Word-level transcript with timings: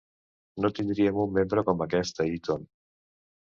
No 0.65 0.71
tindríem 0.79 1.21
un 1.25 1.37
membre 1.37 1.67
com 1.69 1.87
aquest 1.89 2.25
a 2.27 2.31
Eton. 2.35 2.69